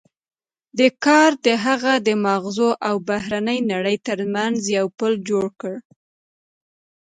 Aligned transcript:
دې 0.77 0.89
کار 1.05 1.31
د 1.45 1.47
هغه 1.65 1.93
د 2.07 2.09
ماغزو 2.25 2.69
او 2.87 2.95
بهرنۍ 3.09 3.59
نړۍ 3.71 3.97
ترمنځ 4.07 4.57
یو 4.77 4.85
پُل 4.97 5.13
جوړ 5.29 5.45
کړ 5.61 5.75